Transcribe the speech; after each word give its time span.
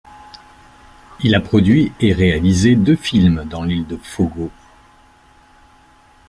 Il 1.19 1.35
a 1.35 1.39
produit 1.39 1.91
et 1.99 2.11
réalisé 2.11 2.73
deux 2.75 2.95
films 2.95 3.45
dans 3.47 3.61
l’île 3.61 3.85
de 3.85 3.97
Fogo. 3.97 4.49